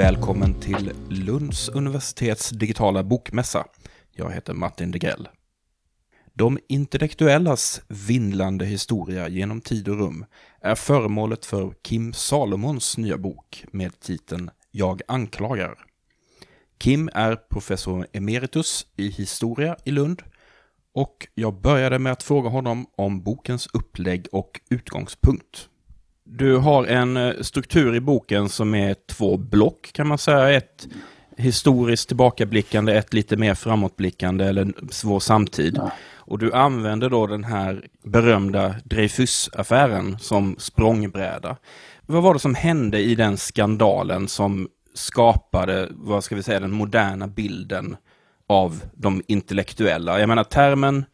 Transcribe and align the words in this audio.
Välkommen 0.00 0.60
till 0.60 0.92
Lunds 1.08 1.68
universitets 1.68 2.50
digitala 2.50 3.02
bokmässa. 3.02 3.66
Jag 4.12 4.30
heter 4.32 4.54
Martin 4.54 4.90
Degrell. 4.90 5.28
De 6.34 6.58
intellektuellas 6.68 7.82
vindlande 7.88 8.64
historia 8.64 9.28
genom 9.28 9.60
tid 9.60 9.88
och 9.88 9.98
rum 9.98 10.24
är 10.60 10.74
föremålet 10.74 11.46
för 11.46 11.74
Kim 11.82 12.12
Salomons 12.12 12.98
nya 12.98 13.18
bok 13.18 13.64
med 13.72 14.00
titeln 14.00 14.50
Jag 14.70 15.02
anklagar. 15.08 15.74
Kim 16.78 17.10
är 17.14 17.36
professor 17.36 18.06
emeritus 18.12 18.86
i 18.96 19.08
historia 19.08 19.76
i 19.84 19.90
Lund 19.90 20.22
och 20.94 21.28
jag 21.34 21.60
började 21.60 21.98
med 21.98 22.12
att 22.12 22.22
fråga 22.22 22.48
honom 22.48 22.86
om 22.96 23.22
bokens 23.22 23.68
upplägg 23.72 24.26
och 24.32 24.60
utgångspunkt. 24.70 25.69
Du 26.32 26.56
har 26.56 26.84
en 26.84 27.16
eh, 27.16 27.34
struktur 27.40 27.94
i 27.94 28.00
boken 28.00 28.48
som 28.48 28.74
är 28.74 28.96
två 29.08 29.36
block 29.36 29.92
kan 29.92 30.06
man 30.06 30.18
säga. 30.18 30.50
Ett 30.50 30.88
historiskt 31.36 32.08
tillbakablickande, 32.08 32.92
ett 32.92 33.14
lite 33.14 33.36
mer 33.36 33.54
framåtblickande 33.54 34.44
eller 34.44 34.72
svår 34.90 35.20
samtid. 35.20 35.74
Ja. 35.76 35.90
Och 36.14 36.38
du 36.38 36.52
använder 36.52 37.10
då 37.10 37.26
den 37.26 37.44
här 37.44 37.86
berömda 38.04 38.74
Dreyfusaffären 38.84 40.18
som 40.18 40.56
språngbräda. 40.58 41.56
Vad 42.06 42.22
var 42.22 42.34
det 42.34 42.40
som 42.40 42.54
hände 42.54 42.98
i 42.98 43.14
den 43.14 43.36
skandalen 43.36 44.28
som 44.28 44.68
skapade, 44.94 45.88
vad 45.90 46.24
ska 46.24 46.36
vi 46.36 46.42
säga, 46.42 46.60
den 46.60 46.72
moderna 46.72 47.28
bilden 47.28 47.96
av 48.48 48.82
de 48.94 49.22
intellektuella? 49.28 50.20
Jag 50.20 50.28
menar, 50.28 50.44
termen 50.44 51.04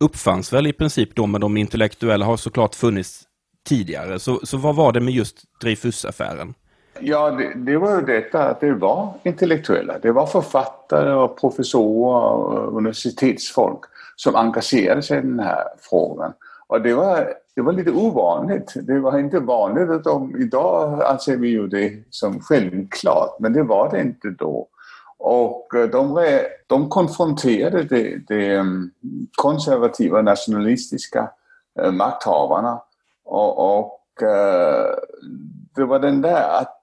uppfanns 0.00 0.52
väl 0.52 0.66
i 0.66 0.72
princip 0.72 1.14
då, 1.14 1.26
men 1.26 1.40
de 1.40 1.56
intellektuella 1.56 2.24
har 2.24 2.36
såklart 2.36 2.74
funnits 2.74 3.28
tidigare. 3.68 4.18
Så, 4.18 4.40
så 4.42 4.56
vad 4.56 4.76
var 4.76 4.92
det 4.92 5.00
med 5.00 5.14
just 5.14 5.36
Dreyfusaffären? 5.60 6.54
Ja, 7.00 7.30
det, 7.30 7.52
det, 7.56 7.76
var 7.76 8.00
ju 8.00 8.06
detta 8.06 8.48
att 8.48 8.60
det 8.60 8.74
var 8.74 9.14
intellektuella. 9.22 9.98
Det 9.98 10.12
var 10.12 10.26
författare 10.26 11.12
och 11.12 11.40
professorer 11.40 12.32
och 12.32 12.76
universitetsfolk 12.76 13.80
som 14.16 14.36
engagerade 14.36 15.02
sig 15.02 15.18
i 15.18 15.20
den 15.20 15.40
här 15.40 15.64
frågan. 15.80 16.32
Och 16.66 16.80
det 16.80 16.94
var, 16.94 17.34
det 17.54 17.62
var 17.62 17.72
lite 17.72 17.90
ovanligt. 17.90 18.72
Det 18.74 19.00
var 19.00 19.18
inte 19.18 19.40
vanligt 19.40 19.90
att 19.90 20.04
de, 20.04 20.36
idag 20.40 21.02
anser 21.02 21.36
vi 21.36 21.48
ju 21.48 21.68
det 21.68 21.92
som 22.10 22.40
självklart, 22.40 23.36
men 23.40 23.52
det 23.52 23.62
var 23.62 23.90
det 23.90 24.00
inte 24.00 24.30
då. 24.30 24.68
Och 25.18 25.74
eh, 25.74 25.88
de, 25.88 26.40
de 26.66 26.88
konfronterade 26.88 27.82
de, 27.82 28.24
de 28.28 28.54
mm, 28.54 28.90
konservativa 29.36 30.22
nationalistiska 30.22 31.30
eh, 31.80 31.92
makthavarna 31.92 32.80
och, 33.24 33.78
och 33.78 34.22
eh, 34.22 34.96
det 35.74 35.84
var 35.84 35.98
den 35.98 36.20
där 36.20 36.60
att, 36.60 36.82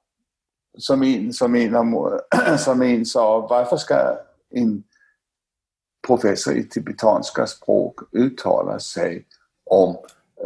som 0.77 1.03
en, 1.03 1.33
som, 1.33 1.55
som 2.57 3.05
sa, 3.05 3.47
varför 3.49 3.77
ska 3.77 4.17
en 4.49 4.83
professor 6.07 6.53
i 6.53 6.69
tibetanska 6.69 7.47
språk 7.47 7.99
uttala 8.11 8.79
sig 8.79 9.25
om 9.65 9.97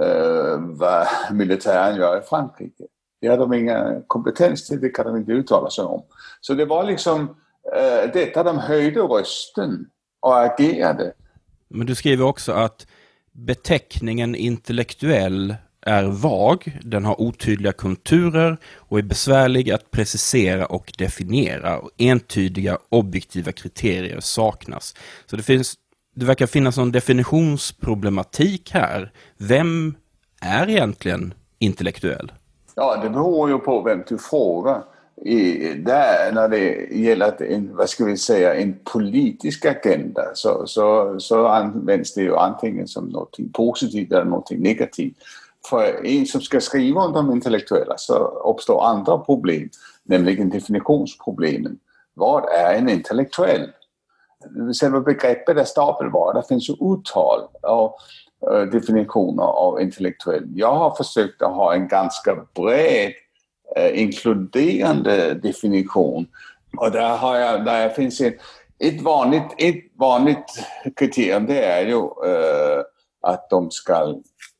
eh, 0.02 0.58
vad 0.60 1.08
militären 1.32 1.96
gör 1.96 2.20
i 2.20 2.22
Frankrike? 2.22 2.84
Det 3.22 3.28
har 3.28 3.38
de 3.38 3.54
ingen 3.54 4.04
kompetens 4.08 4.68
till, 4.68 4.82
det 4.82 4.90
kan 4.90 5.06
de 5.06 5.18
inte 5.18 5.32
uttala 5.32 5.70
sig 5.70 5.84
om. 5.84 6.04
Så 6.42 6.54
det 6.54 6.66
var 6.66 6.84
liksom 6.84 7.36
eh, 7.76 8.12
detta 8.14 8.44
de 8.44 8.58
höjde 8.58 9.00
rösten 9.00 9.86
och 10.20 10.40
agerade. 10.40 11.14
Men 11.68 11.88
du 11.88 11.96
skriver 11.96 12.26
också 12.26 12.52
att 12.52 12.88
beteckningen 13.32 14.36
intellektuell 14.36 15.56
är 15.86 16.04
vag, 16.04 16.80
den 16.84 17.06
har 17.06 17.22
otydliga 17.22 17.74
konturer 17.74 18.58
och 18.76 19.00
är 19.00 19.04
besvärlig 19.04 19.72
att 19.72 19.92
precisera 19.92 20.66
och 20.66 20.94
definiera. 20.98 21.80
Och 21.80 21.90
entydiga 21.98 22.78
objektiva 22.90 23.52
kriterier 23.52 24.20
saknas. 24.20 24.96
Så 25.26 25.36
det, 25.36 25.44
finns, 25.44 25.74
det 26.16 26.26
verkar 26.26 26.46
finnas 26.46 26.78
någon 26.78 26.92
definitionsproblematik 26.92 28.72
här. 28.72 29.12
Vem 29.38 29.96
är 30.42 30.70
egentligen 30.70 31.34
intellektuell? 31.60 32.32
Ja, 32.76 33.00
det 33.04 33.10
beror 33.10 33.50
ju 33.50 33.58
på 33.58 33.82
vem 33.82 34.04
du 34.08 34.18
frågar. 34.18 34.84
I, 35.26 35.74
där, 35.74 36.32
när 36.32 36.50
det 36.50 36.88
gäller 36.92 37.44
en, 37.44 37.76
vad 37.76 37.90
ska 37.90 38.06
vi 38.06 38.18
säga, 38.18 38.56
en 38.56 38.76
politisk 38.84 39.66
agenda 39.66 40.24
så, 40.34 40.68
så, 40.68 41.16
så 41.20 41.48
används 41.48 42.14
det 42.14 42.22
ju 42.22 42.36
antingen 42.36 42.88
som 42.88 43.06
något 43.06 43.38
positivt 43.54 44.12
eller 44.12 44.26
något 44.26 44.52
negativt 44.52 45.16
för 45.70 46.06
en 46.06 46.26
som 46.26 46.42
ska 46.42 46.62
skriva 46.62 47.02
om 47.02 47.14
de 47.14 47.32
intellektuella 47.32 47.98
så 47.98 48.14
uppstår 48.26 48.84
andra 48.84 49.18
problem, 49.18 49.70
nämligen 50.04 50.50
definitionsproblemen. 50.50 51.80
Vad 52.14 52.46
är 52.50 52.74
en 52.74 52.90
intellektuell? 52.90 53.70
Själva 54.82 55.00
begreppet 55.00 55.58
är 55.58 55.64
stapelvara, 55.64 56.42
det 56.42 56.48
finns 56.48 56.70
ju 56.70 56.74
uttal 56.74 57.40
av 57.62 57.94
eh, 58.52 58.62
definitioner 58.62 59.44
av 59.44 59.82
intellektuell. 59.82 60.44
Jag 60.56 60.76
har 60.76 60.96
försökt 60.96 61.42
att 61.42 61.56
ha 61.56 61.74
en 61.74 61.88
ganska 61.88 62.36
bred 62.56 63.12
eh, 63.76 64.02
inkluderande 64.02 65.34
definition 65.34 66.28
och 66.78 66.92
där, 66.92 67.18
har 67.18 67.38
jag, 67.38 67.66
där 67.66 67.90
finns 67.90 68.22
ett, 68.22 68.38
ett, 68.80 69.02
vanligt, 69.02 69.56
ett 69.58 69.84
vanligt 69.96 70.66
kriterium 70.96 71.46
det 71.46 71.66
är 71.66 71.86
ju 71.86 71.96
uh, 71.96 72.84
att 73.22 73.50
de 73.50 73.72
ska 73.72 74.16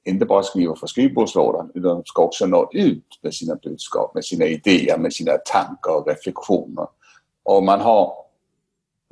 inte 0.06 0.26
bara 0.26 0.44
skriva 0.44 0.76
för 0.76 0.88
skrivbordslådan 0.88 1.72
utan 1.74 1.96
de 1.96 2.06
ska 2.06 2.24
också 2.24 2.46
nå 2.46 2.70
ut 2.74 3.20
med 3.22 3.34
sina 3.34 3.56
budskap, 3.56 4.16
med 4.16 4.26
sina 4.26 4.46
idéer, 4.46 4.98
med 4.98 5.14
sina 5.14 5.32
tankar 5.38 5.92
och 5.92 6.08
reflektioner. 6.08 6.88
Och 7.44 7.64
man 7.64 7.82
har 7.82 8.14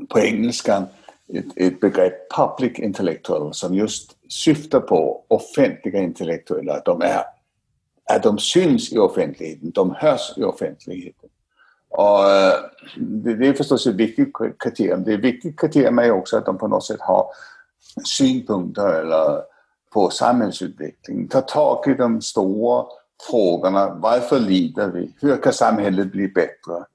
på 0.09 0.19
engelskan 0.19 0.85
ett, 1.33 1.45
ett 1.55 1.79
begrepp 1.79 2.31
public 2.35 2.79
intellectual 2.79 3.53
som 3.53 3.75
just 3.75 4.17
syftar 4.29 4.79
på 4.79 5.25
offentliga 5.27 5.99
intellektuella. 5.99 6.73
Att 6.73 6.85
de, 6.85 7.01
är, 7.01 7.23
att 8.13 8.23
de 8.23 8.37
syns 8.37 8.93
i 8.93 8.97
offentligheten, 8.97 9.71
de 9.71 9.95
hörs 9.97 10.37
i 10.37 10.43
offentligheten. 10.43 11.29
Och 11.89 12.29
eh, 12.29 12.53
det, 12.97 13.35
det 13.35 13.47
är 13.47 13.53
förstås 13.53 13.87
ett 13.87 13.95
viktigt 13.95 14.33
kriterium. 14.59 15.03
Det 15.03 15.11
är 15.11 15.17
ett 15.17 15.23
viktigt 15.23 15.59
kriterium 15.59 15.99
är 15.99 16.11
också 16.11 16.37
att 16.37 16.45
de 16.45 16.57
på 16.57 16.67
något 16.67 16.85
sätt 16.85 17.01
har 17.01 17.25
synpunkter 18.05 19.01
eller 19.01 19.50
på 19.93 20.09
samhällsutvecklingen. 20.09 21.27
ta 21.27 21.41
tag 21.41 21.87
i 21.87 21.93
de 21.93 22.21
stora 22.21 22.85
frågorna. 23.29 23.93
Varför 23.93 24.39
lider 24.39 24.87
vi? 24.87 25.13
Hur 25.21 25.37
kan 25.37 25.53
samhället 25.53 26.11
bli 26.11 26.27
bättre? 26.27 26.85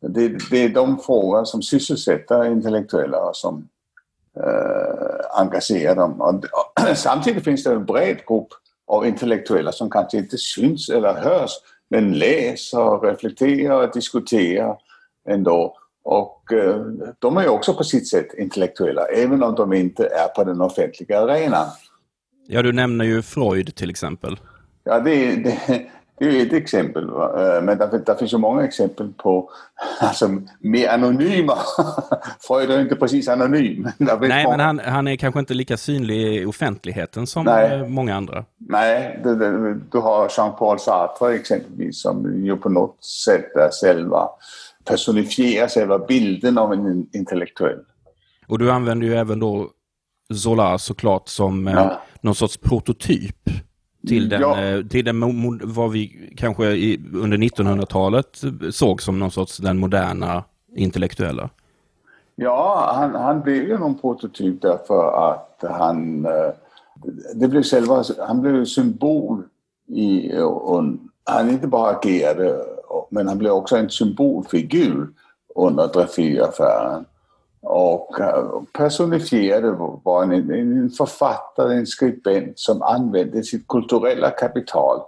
Det, 0.00 0.28
det 0.50 0.64
är 0.64 0.68
de 0.68 0.98
frågor 0.98 1.44
som 1.44 1.62
sysselsätter 1.62 2.44
intellektuella 2.44 3.18
och 3.18 3.36
som 3.36 3.68
eh, 4.36 5.40
engagerar 5.40 5.96
dem. 5.96 6.20
Och, 6.20 6.34
och, 6.34 6.88
samtidigt 6.96 7.44
finns 7.44 7.64
det 7.64 7.72
en 7.72 7.84
bred 7.84 8.16
grupp 8.28 8.48
av 8.86 9.06
intellektuella 9.06 9.72
som 9.72 9.90
kanske 9.90 10.18
inte 10.18 10.38
syns 10.38 10.88
eller 10.88 11.14
hörs 11.14 11.50
men 11.88 12.18
läser, 12.18 13.00
reflekterar 13.00 13.86
och 13.86 13.92
diskuterar 13.92 14.78
ändå. 15.28 15.76
Och 16.04 16.52
eh, 16.52 16.80
de 17.18 17.36
är 17.36 17.42
ju 17.42 17.48
också 17.48 17.74
på 17.74 17.84
sitt 17.84 18.08
sätt 18.08 18.34
intellektuella 18.38 19.06
även 19.06 19.42
om 19.42 19.54
de 19.54 19.72
inte 19.72 20.06
är 20.06 20.28
på 20.28 20.44
den 20.44 20.60
offentliga 20.60 21.20
arenan. 21.20 21.66
Ja, 22.46 22.62
du 22.62 22.72
nämner 22.72 23.04
ju 23.04 23.22
Freud 23.22 23.74
till 23.74 23.90
exempel. 23.90 24.36
Ja, 24.84 25.00
det, 25.00 25.36
det, 25.36 25.86
det 26.18 26.40
är 26.40 26.46
ett 26.46 26.52
exempel. 26.52 27.08
Eh, 27.08 27.62
men 27.62 27.78
det, 27.78 28.02
det 28.06 28.16
finns 28.18 28.32
ju 28.32 28.38
många 28.38 28.64
exempel 28.64 29.12
på 29.16 29.50
alltså, 30.00 30.28
mer 30.60 30.88
anonyma. 30.88 31.58
Freud 32.40 32.70
är 32.70 32.80
inte 32.80 32.96
precis 32.96 33.28
anonym. 33.28 33.88
Nej, 33.98 34.46
men 34.48 34.60
han, 34.60 34.78
han 34.78 35.08
är 35.08 35.16
kanske 35.16 35.40
inte 35.40 35.54
lika 35.54 35.76
synlig 35.76 36.16
i 36.16 36.46
offentligheten 36.46 37.26
som 37.26 37.44
Nej. 37.44 37.72
Eh, 37.72 37.86
många 37.88 38.16
andra. 38.16 38.44
Nej, 38.58 39.20
det, 39.24 39.34
det, 39.34 39.74
du 39.74 39.98
har 39.98 40.28
Jean-Paul 40.36 40.78
Sartre 40.78 41.34
exempelvis 41.34 42.02
som 42.02 42.44
ju 42.44 42.56
på 42.56 42.68
något 42.68 43.04
sätt 43.04 43.56
är 43.56 43.70
själva 43.82 44.28
personifierar 44.84 45.68
själva 45.68 45.98
bilden 45.98 46.58
av 46.58 46.72
en 46.72 47.06
intellektuell. 47.12 47.78
Och 48.46 48.58
du 48.58 48.70
använder 48.70 49.06
ju 49.06 49.14
även 49.14 49.40
då 49.40 49.70
Zola 50.34 50.78
såklart 50.78 51.28
som 51.28 51.68
eh, 51.68 51.74
ja. 51.74 52.00
någon 52.20 52.34
sorts 52.34 52.56
prototyp 52.56 53.50
till 54.08 54.28
den, 54.28 54.40
ja. 54.40 54.60
Eh, 54.60 54.82
till 54.86 55.04
den 55.04 55.60
vad 55.64 55.90
vi 55.90 56.32
kanske 56.36 56.66
i, 56.66 57.00
under 57.14 57.38
1900-talet 57.38 58.42
såg 58.70 59.02
som 59.02 59.18
någon 59.18 59.30
sorts 59.30 59.58
den 59.58 59.78
moderna 59.78 60.44
intellektuella. 60.74 61.50
Ja, 62.36 62.92
han, 62.94 63.14
han 63.14 63.40
blev 63.42 63.68
ju 63.68 63.78
någon 63.78 63.98
prototyp 63.98 64.62
därför 64.62 65.30
att 65.30 65.64
han, 65.70 66.24
eh, 66.24 66.50
det 67.34 67.48
blev 67.48 67.62
själva, 67.62 68.04
han 68.26 68.40
blev 68.40 68.64
symbol 68.64 69.42
i, 69.86 70.38
och 70.38 70.84
han 71.24 71.50
inte 71.50 71.66
bara 71.66 71.90
agerade, 71.90 72.64
men 73.10 73.28
han 73.28 73.38
blev 73.38 73.52
också 73.52 73.76
en 73.76 73.90
symbolfigur 73.90 75.08
under 75.54 75.88
Dreyfusaffären 75.88 77.04
och 77.62 78.20
eh, 78.20 78.62
personifierade 78.72 79.70
var 80.04 80.22
en, 80.22 80.32
en 80.50 80.90
författare, 80.90 81.76
en 81.76 81.86
skribent 81.86 82.58
som 82.58 82.82
använde 82.82 83.42
sitt 83.42 83.68
kulturella 83.68 84.30
kapital 84.30 85.00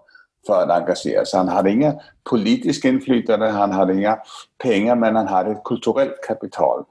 för 0.46 0.62
att 0.62 0.70
engagera 0.70 1.24
sig. 1.24 1.38
Han 1.38 1.48
hade 1.48 1.70
inga 1.70 1.94
politiska 2.30 2.88
inflytande, 2.88 3.48
han 3.48 3.72
hade 3.72 3.94
inga 3.94 4.18
pengar, 4.62 4.96
men 4.96 5.16
han 5.16 5.28
hade 5.28 5.50
ett 5.50 5.64
kulturellt 5.64 6.22
kapital. 6.26 6.84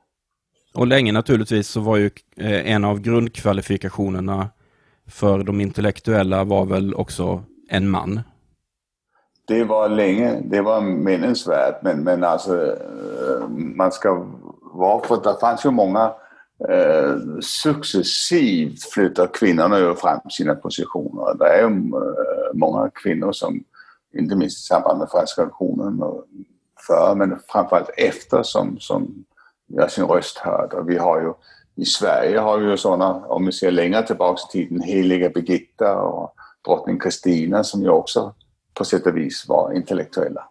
Och 0.75 0.88
länge 0.88 1.12
naturligtvis 1.12 1.68
så 1.68 1.80
var 1.80 1.98
ju 1.98 2.09
eh, 2.38 2.71
en 2.71 2.83
av 2.83 3.00
grundkvalifikationerna 3.00 4.50
för 5.07 5.44
de 5.44 5.62
intellektuella 5.62 6.44
var 6.44 6.66
väl 6.66 6.95
också 6.95 7.44
en 7.69 7.89
man. 7.89 8.21
Det 9.48 9.63
var 9.63 9.89
länge, 9.89 10.42
det 10.45 10.62
var 10.62 10.81
männens 10.81 11.48
värld, 11.48 11.75
men, 11.81 12.04
men 12.04 12.24
alltså 12.24 12.66
eh, 12.66 13.48
man 13.50 13.92
ska 13.92 14.25
var 14.73 14.99
för 14.99 15.23
det 15.23 15.39
fanns 15.39 15.65
ju 15.65 15.71
många 15.71 16.13
eh, 16.69 17.15
successivt 17.41 18.83
flyttar 18.83 19.27
kvinnorna 19.33 19.79
ju 19.79 19.95
fram 19.95 20.29
sina 20.29 20.55
positioner. 20.55 21.37
Det 21.39 21.45
är 21.45 21.59
ju 21.59 21.67
eh, 21.67 22.53
många 22.53 22.89
kvinnor 22.89 23.31
som, 23.31 23.63
inte 24.13 24.35
minst 24.35 24.59
i 24.59 24.61
samband 24.61 24.99
med 24.99 25.09
franska 25.09 25.41
revolutionen, 25.41 26.03
före 26.87 27.15
men 27.15 27.39
framförallt 27.47 27.89
efter 27.97 28.43
som, 28.43 28.79
som 28.79 29.25
gör 29.67 29.87
sin 29.87 30.05
röst 30.05 30.37
hörd. 30.37 30.73
Och 30.73 30.89
vi 30.89 30.97
har 30.97 31.21
ju 31.21 31.33
i 31.75 31.85
Sverige 31.85 32.39
har 32.39 32.57
vi 32.57 32.69
ju 32.69 32.77
sådana, 32.77 33.13
om 33.13 33.45
vi 33.45 33.51
ser 33.51 33.71
längre 33.71 34.07
tillbaks 34.07 34.41
i 34.43 34.51
tiden, 34.51 34.81
heliga 34.81 35.29
Birgitta 35.29 35.97
och 35.97 36.35
drottning 36.65 36.99
Kristina 36.99 37.63
som 37.63 37.81
ju 37.81 37.89
också 37.89 38.33
på 38.73 38.85
sätt 38.85 39.05
och 39.05 39.17
vis 39.17 39.45
var 39.47 39.73
intellektuella. 39.73 40.49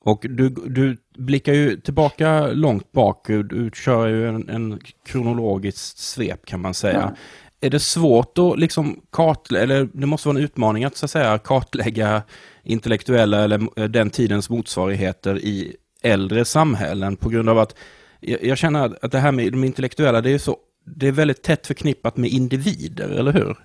Och 0.00 0.26
du, 0.28 0.48
du 0.48 0.96
blickar 1.18 1.52
ju 1.52 1.80
tillbaka 1.80 2.46
långt 2.46 2.92
bak, 2.92 3.26
du 3.26 3.70
kör 3.74 4.08
ju 4.08 4.28
en, 4.28 4.48
en 4.48 4.80
kronologiskt 5.06 5.98
svep 5.98 6.46
kan 6.46 6.60
man 6.60 6.74
säga. 6.74 7.12
Ja. 7.60 7.66
Är 7.66 7.70
det 7.70 7.80
svårt 7.80 8.38
att 8.38 8.58
liksom 8.58 9.00
kartlägga, 9.12 9.62
eller 9.62 9.88
det 9.92 10.06
måste 10.06 10.28
vara 10.28 10.38
en 10.38 10.44
utmaning 10.44 10.84
att 10.84 10.96
så 10.96 11.04
att 11.04 11.10
säga 11.10 11.38
kartlägga 11.38 12.22
intellektuella 12.62 13.44
eller 13.44 13.88
den 13.88 14.10
tidens 14.10 14.50
motsvarigheter 14.50 15.38
i 15.38 15.76
äldre 16.02 16.44
samhällen 16.44 17.16
på 17.16 17.28
grund 17.28 17.48
av 17.48 17.58
att 17.58 17.74
jag, 18.20 18.44
jag 18.44 18.58
känner 18.58 19.04
att 19.04 19.12
det 19.12 19.18
här 19.18 19.32
med 19.32 19.52
de 19.52 19.64
intellektuella, 19.64 20.20
det 20.20 20.30
är, 20.30 20.38
så, 20.38 20.56
det 20.84 21.08
är 21.08 21.12
väldigt 21.12 21.42
tätt 21.42 21.66
förknippat 21.66 22.16
med 22.16 22.30
individer, 22.30 23.08
eller 23.08 23.32
hur? 23.32 23.56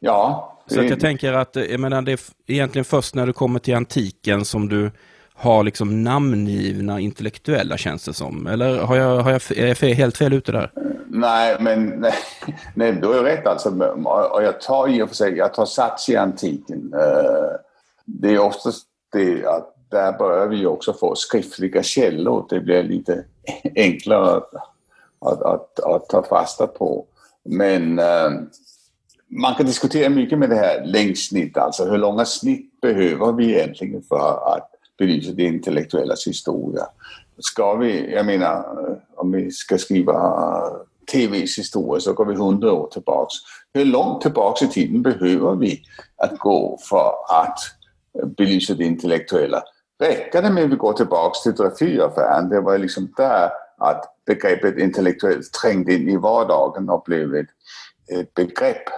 Ja. 0.00 0.46
Så 0.66 0.80
att 0.80 0.90
jag 0.90 1.00
tänker 1.00 1.32
att 1.32 1.56
jag 1.56 1.80
menar, 1.80 2.02
det 2.02 2.12
är 2.12 2.20
egentligen 2.46 2.84
först 2.84 3.14
när 3.14 3.26
du 3.26 3.32
kommer 3.32 3.58
till 3.58 3.74
antiken 3.74 4.44
som 4.44 4.68
du 4.68 4.90
har 5.40 5.64
liksom 5.64 6.04
namngivna 6.04 7.00
intellektuella 7.00 7.76
känns 7.76 8.04
det 8.04 8.12
som. 8.12 8.46
Eller 8.46 8.78
har 8.78 8.96
jag, 8.96 9.20
har 9.20 9.30
jag, 9.30 9.42
är 9.56 9.66
jag 9.66 9.78
fel, 9.78 9.92
helt 9.92 10.16
fel 10.16 10.32
ute 10.32 10.52
där? 10.52 10.70
Nej, 11.08 11.56
men 11.60 11.86
nej, 12.00 12.14
nej, 12.74 12.92
du 12.92 13.06
har 13.06 13.22
rätt 13.22 13.46
alltså. 13.46 13.70
Och 14.32 14.42
jag 14.42 14.60
tar 14.60 14.88
i 14.88 15.02
och 15.02 15.08
för 15.08 15.16
sig, 15.16 15.36
jag 15.36 15.54
tar 15.54 15.66
sats 15.66 16.08
i 16.08 16.16
antiken. 16.16 16.94
Eh, 16.94 17.56
det 18.04 18.34
är 18.34 18.38
oftast 18.38 18.86
det 19.12 19.46
att 19.46 19.74
där 19.90 20.18
börjar 20.18 20.46
vi 20.46 20.66
också 20.66 20.92
få 20.92 21.14
skriftliga 21.14 21.82
källor. 21.82 22.46
Det 22.48 22.60
blir 22.60 22.82
lite 22.82 23.24
enklare 23.76 24.36
att, 24.36 24.54
att, 25.20 25.42
att, 25.42 25.80
att 25.80 26.08
ta 26.08 26.22
fasta 26.22 26.66
på. 26.66 27.06
Men 27.44 27.98
eh, 27.98 28.30
man 29.28 29.54
kan 29.54 29.66
diskutera 29.66 30.08
mycket 30.08 30.38
med 30.38 30.50
det 30.50 30.56
här 30.56 30.84
längdsnitt, 30.84 31.56
alltså 31.56 31.84
hur 31.84 31.98
långa 31.98 32.24
snitt 32.24 32.80
behöver 32.80 33.32
vi 33.32 33.54
egentligen 33.54 34.02
för 34.02 34.54
att 34.54 34.70
belysa 35.00 35.32
det 35.32 35.42
intellektuellas 35.42 36.26
historia. 36.26 36.86
Ska 37.38 37.74
vi, 37.74 38.12
jag 38.14 38.26
menar, 38.26 38.64
om 39.16 39.32
vi 39.32 39.50
ska 39.50 39.78
skriva 39.78 40.14
TVs 41.12 41.58
historia 41.58 42.00
så 42.00 42.12
går 42.12 42.24
vi 42.24 42.34
hundra 42.34 42.72
år 42.72 42.88
tillbaks. 42.92 43.34
Hur 43.74 43.84
långt 43.84 44.22
tillbaks 44.22 44.62
i 44.62 44.68
tiden 44.68 45.02
behöver 45.02 45.54
vi 45.54 45.82
att 46.16 46.38
gå 46.38 46.78
för 46.88 47.12
att 47.28 47.58
belysa 48.36 48.74
det 48.74 48.84
intellektuella? 48.84 49.62
Räcker 50.02 50.42
det 50.42 50.50
med 50.50 50.64
att 50.64 50.70
vi 50.70 50.76
går 50.76 50.92
tillbaks 50.92 51.42
till 51.42 51.52
Dreyfusaffären? 51.52 52.48
Det 52.48 52.60
var 52.60 52.78
liksom 52.78 53.12
där 53.16 53.50
att 53.78 54.04
begreppet 54.26 54.78
intellektuellt 54.78 55.52
trängde 55.52 55.94
in 55.94 56.08
i 56.08 56.16
vardagen 56.16 56.90
och 56.90 57.02
blev 57.06 57.34
ett, 57.34 57.46
ett 58.12 58.34
begrepp. 58.34 58.88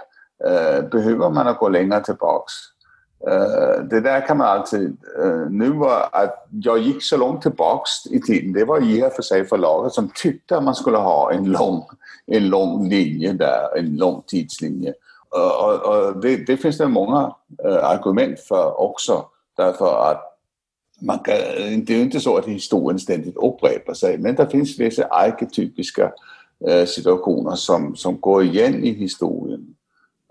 Eh, 0.47 0.89
behöver 0.89 1.29
man 1.29 1.55
gå 1.59 1.69
längre 1.69 2.03
tillbaks? 2.03 2.53
Eh, 3.27 3.83
det 3.83 4.01
där 4.01 4.27
kan 4.27 4.37
man 4.37 4.47
alltid... 4.47 4.97
Uh, 5.19 5.47
nu 5.49 5.69
var 5.69 6.09
att 6.11 6.47
jag 6.51 6.79
gick 6.79 7.03
så 7.03 7.17
långt 7.17 7.41
tillbaks 7.41 7.89
i 8.05 8.21
tiden, 8.21 8.53
det 8.53 8.65
var 8.65 8.81
i 8.81 9.03
och 9.03 9.13
för 9.13 9.21
sig 9.21 9.45
förlaget 9.45 9.93
som 9.93 10.09
tyckte 10.15 10.57
att 10.57 10.63
man 10.63 10.75
skulle 10.75 10.97
ha 10.97 11.31
en 11.31 11.45
lång, 11.45 11.83
en 12.25 12.49
lång 12.49 12.89
linje 12.89 13.33
där, 13.33 13.77
en 13.77 13.95
lång 13.97 14.23
tidslinje. 14.27 14.93
Eh, 15.35 15.63
och, 15.65 15.73
och 15.73 16.21
det, 16.21 16.35
det, 16.35 16.57
finns 16.57 16.77
det 16.77 16.87
många 16.87 17.35
argument 17.83 18.39
för 18.39 18.81
också. 18.81 19.25
Därför 19.57 20.11
att 20.11 20.39
man 21.01 21.19
kan, 21.19 21.35
det 21.85 21.93
är 21.93 21.97
ju 21.97 22.01
inte 22.01 22.19
så 22.19 22.37
att 22.37 22.45
historien 22.45 22.99
ständigt 22.99 23.35
upprepar 23.35 23.93
sig, 23.93 24.17
men 24.17 24.35
det 24.35 24.49
finns 24.49 24.79
vissa 24.79 25.05
arketypiska 25.05 26.11
situationer 26.85 27.55
som, 27.55 27.95
som 27.95 28.19
går 28.19 28.43
igen 28.43 28.83
i 28.83 28.93
historien. 28.93 29.75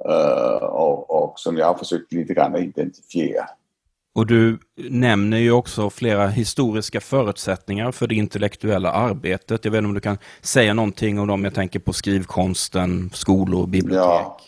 Uh, 0.09 0.65
och, 0.65 1.11
och, 1.11 1.39
som 1.39 1.57
jag 1.57 1.67
har 1.67 1.75
försökt 1.75 2.13
lite 2.13 2.35
grann 2.35 2.57
identifiera. 2.57 3.45
Och 4.15 4.27
du 4.27 4.59
nämner 4.77 5.37
ju 5.39 5.53
också 5.53 5.91
flera 5.91 6.27
historiska 6.27 7.01
förutsättningar 7.01 7.93
för 7.93 8.07
det 8.07 8.15
intellektuella 8.15 8.93
arbetet. 8.93 9.65
Jag 9.65 9.73
vet 9.73 9.79
inte 9.79 9.89
om 9.89 9.95
du 9.95 10.01
kan 10.01 10.19
säga 10.41 10.75
någonting 10.75 11.19
om 11.19 11.29
dem. 11.29 11.45
Jag 11.45 11.55
tänker 11.55 11.79
på 11.79 11.93
skrivkonsten, 11.93 13.11
skolor, 13.15 13.67
bibliotek. 13.67 14.03
Ja, 14.03 14.39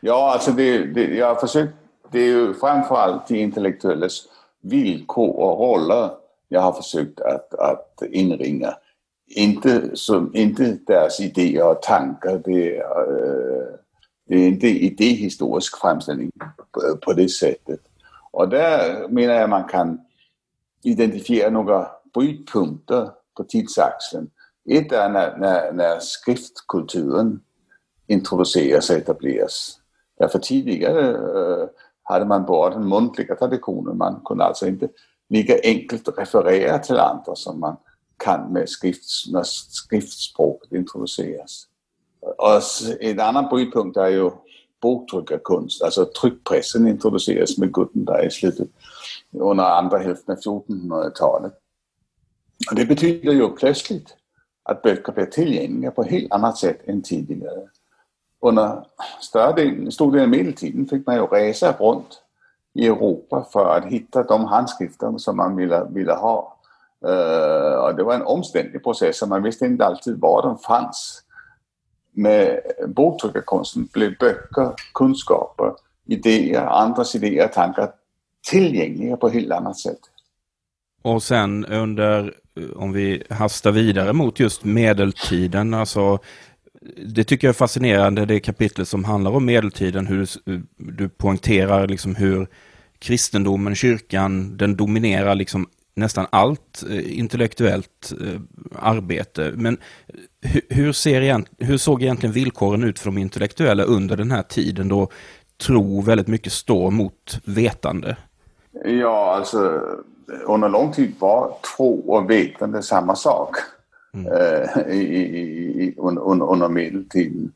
ja 0.00 0.32
alltså 0.32 0.50
det, 0.50 0.78
det, 0.78 1.04
jag 1.04 1.26
har 1.26 1.40
försökt, 1.40 1.72
det 2.12 2.18
är 2.18 2.26
ju 2.26 2.54
framförallt 2.54 3.28
de 3.28 3.34
intellektuellas 3.34 4.22
villkor 4.62 5.36
och 5.36 5.58
roller 5.58 6.10
jag 6.48 6.60
har 6.60 6.72
försökt 6.72 7.20
att, 7.20 7.54
att 7.54 8.02
inringa. 8.10 8.74
Inte, 9.26 9.90
som, 9.94 10.30
inte 10.34 10.78
deras 10.86 11.20
idéer 11.20 11.66
och 11.66 11.82
tankar. 11.82 12.42
Det, 12.44 12.78
uh, 12.78 13.64
det 14.30 14.36
är 14.36 14.48
inte 14.48 14.68
idéhistorisk 14.68 15.80
framställning 15.80 16.30
på, 17.00 17.12
det 17.12 17.28
sättet. 17.28 17.80
Och 18.30 18.48
där 18.48 19.08
menar 19.08 19.34
jag 19.34 19.50
man 19.50 19.64
kan 19.64 20.00
identifiera 20.82 21.50
några 21.50 21.88
brytpunkter 22.14 23.10
på 23.36 23.44
tidsaxeln. 23.44 24.30
Ett 24.68 24.92
är 24.92 25.08
när, 25.08 25.36
när, 25.36 25.72
när 25.72 25.98
skriftkulturen 26.00 27.40
introduceras 28.06 28.90
och 28.90 28.96
etableras. 28.96 29.80
Därför 30.18 30.38
tidigare 30.38 31.10
eh, 31.10 31.68
hade 32.02 32.24
man 32.24 32.46
bara 32.46 32.70
den 32.70 32.88
muntliga 32.88 33.34
traditionen. 33.34 33.96
Man 33.96 34.20
kunde 34.24 34.44
alltså 34.44 34.66
inte 34.66 34.88
lika 35.28 35.54
enkelt 35.62 36.18
referera 36.18 36.78
till 36.78 36.98
andra 36.98 37.34
som 37.34 37.60
man 37.60 37.76
kan 38.16 38.52
med 38.52 38.68
skrifts, 38.68 39.32
när 39.32 39.42
skriftspråket 39.44 40.72
introduceras. 40.72 41.66
Och 42.20 42.62
en 43.00 43.20
annan 43.20 43.48
brytpunkt 43.48 43.96
är 43.96 44.08
ju 44.08 44.30
boktryckarkonst, 44.82 45.82
alltså 45.82 46.04
tryckpressen 46.20 46.88
introduceras 46.88 47.58
med 47.58 47.72
Gutenberg 47.72 48.26
i 48.26 48.30
slutet 48.30 48.68
under 49.32 49.64
andra 49.64 49.98
hälften 49.98 50.36
av 50.36 50.40
1400-talet. 50.40 51.52
Och 52.70 52.76
det 52.76 52.84
betyder 52.84 53.32
ju 53.32 53.48
plötsligt 53.48 54.16
att 54.62 54.82
böcker 54.82 55.12
blir 55.12 55.26
tillgängliga 55.26 55.90
på 55.90 56.02
ett 56.02 56.10
helt 56.10 56.32
annat 56.32 56.58
sätt 56.58 56.80
än 56.88 57.02
tidigare. 57.02 57.68
Under 58.40 58.84
större 59.20 59.52
delen, 59.52 59.92
stor 59.92 60.12
del 60.12 60.22
av 60.22 60.28
medeltiden 60.28 60.86
fick 60.86 61.06
man 61.06 61.16
ju 61.16 61.26
resa 61.26 61.72
runt 61.72 62.22
i 62.74 62.86
Europa 62.86 63.46
för 63.52 63.76
att 63.76 63.84
hitta 63.84 64.22
de 64.22 64.44
handskrifter 64.44 65.18
som 65.18 65.36
man 65.36 65.56
ville, 65.56 65.86
ville 65.90 66.12
ha. 66.12 66.56
Uh, 67.04 67.10
øh, 67.10 67.84
och 67.84 67.96
det 67.96 68.04
var 68.04 68.14
en 68.14 68.22
omständlig 68.22 68.82
process, 68.82 69.22
och 69.22 69.28
man 69.28 69.42
visste 69.42 69.66
inte 69.66 69.84
alltid 69.84 70.20
var 70.20 70.42
de 70.42 70.58
fanns 70.58 71.22
med 72.12 72.60
boktryckarkonsten 72.88 73.88
blev 73.92 74.18
böcker, 74.18 74.72
kunskaper, 74.94 75.72
idéer, 76.06 76.66
andras 76.66 77.14
idéer 77.14 77.44
och 77.44 77.52
tankar 77.52 77.90
tillgängliga 78.50 79.16
på 79.16 79.26
ett 79.26 79.32
helt 79.32 79.52
annat 79.52 79.78
sätt. 79.78 80.00
Och 81.02 81.22
sen 81.22 81.66
under, 81.66 82.34
eh, 82.56 82.70
om 82.76 82.92
vi 82.92 83.22
hastar 83.30 83.72
vidare 83.72 84.12
mot 84.12 84.40
just 84.40 84.64
medeltiden, 84.64 85.74
alltså 85.74 86.18
det 87.06 87.24
tycker 87.24 87.46
jag 87.48 87.52
är 87.52 87.58
fascinerande, 87.58 88.26
det 88.26 88.40
kapitlet 88.40 88.88
som 88.88 89.04
handlar 89.04 89.30
om 89.30 89.46
medeltiden, 89.46 90.06
hur 90.06 90.16
du, 90.44 90.54
eh, 90.54 90.60
du 90.76 91.08
poängterar 91.08 91.88
liksom 91.88 92.14
hur 92.14 92.46
kristendomen, 92.98 93.74
kyrkan, 93.74 94.56
den 94.56 94.76
dominerar 94.76 95.34
liksom 95.34 95.68
nästan 96.00 96.26
allt 96.30 96.84
eh, 96.90 97.18
intellektuellt 97.18 98.12
eh, 98.20 98.40
arbete. 98.78 99.52
Men 99.56 99.78
hur, 100.68 100.92
ser, 100.92 101.44
hur 101.58 101.76
såg 101.76 102.02
egentligen 102.02 102.32
villkoren 102.32 102.84
ut 102.84 102.98
för 102.98 103.06
de 103.06 103.18
intellektuella 103.18 103.82
under 103.82 104.16
den 104.16 104.30
här 104.30 104.42
tiden 104.42 104.88
då 104.88 105.08
tro 105.66 106.00
väldigt 106.00 106.28
mycket 106.28 106.52
står 106.52 106.90
mot 106.90 107.40
vetande? 107.44 108.16
Ja, 108.84 109.34
alltså 109.34 109.80
under 110.46 110.68
lång 110.68 110.92
tid 110.92 111.12
var 111.18 111.54
tro 111.76 112.00
och 112.00 112.30
vetande 112.30 112.82
samma 112.82 113.16
sak 113.16 113.56
mm. 114.14 114.26
äh, 114.26 114.94
i, 114.94 115.02
i, 115.82 115.94
under, 115.98 116.50
under 116.52 116.68
medeltiden. 116.68 117.52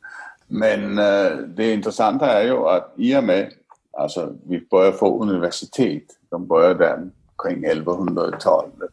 Men 0.49 0.99
äh, 0.99 1.37
det 1.57 1.73
intressanta 1.73 2.27
är 2.27 2.45
ju 2.45 2.57
att 2.57 2.93
i 2.97 3.17
och 3.17 3.25
med 3.25 3.51
Alltså 3.97 4.33
vi 4.47 4.67
börjar 4.71 4.93
få 4.93 5.23
universitet. 5.23 6.03
De 6.29 6.47
börjar 6.47 6.75
där 6.75 7.11
kring 7.43 7.65
1100-talet. 7.65 8.91